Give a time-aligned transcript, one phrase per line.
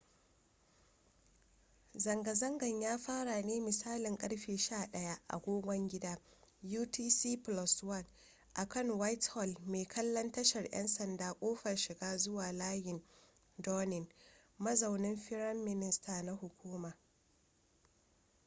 [1.95, 6.17] zanga-zangan ya fara ne misalin ƙarfe 11:00 agogon gida
[6.63, 8.05] utc+1
[8.53, 13.03] akan whitehall mai kallon tashar ‘yan sanda kofar shiga zuwa layin
[13.61, 14.07] downing
[14.57, 16.97] mazaunin firam minister na hukuma